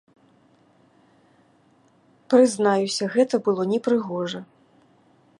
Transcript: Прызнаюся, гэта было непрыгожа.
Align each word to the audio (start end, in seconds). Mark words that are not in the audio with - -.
Прызнаюся, 2.35 3.03
гэта 3.17 3.35
было 3.49 3.63
непрыгожа. 3.75 4.41